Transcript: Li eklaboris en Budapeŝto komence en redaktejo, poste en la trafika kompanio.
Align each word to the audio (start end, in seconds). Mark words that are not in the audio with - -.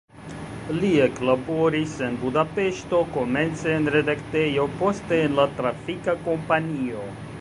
Li 0.77 0.87
eklaboris 1.07 1.93
en 2.07 2.17
Budapeŝto 2.23 3.01
komence 3.17 3.75
en 3.81 3.91
redaktejo, 3.97 4.67
poste 4.81 5.21
en 5.27 5.37
la 5.41 5.47
trafika 5.61 6.17
kompanio. 6.31 7.07